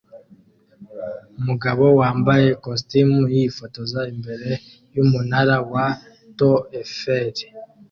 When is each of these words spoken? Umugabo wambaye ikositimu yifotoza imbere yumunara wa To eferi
Umugabo 1.39 1.83
wambaye 1.99 2.45
ikositimu 2.55 3.19
yifotoza 3.35 3.99
imbere 4.13 4.49
yumunara 4.95 5.55
wa 5.71 5.85
To 6.37 6.51
eferi 6.81 7.43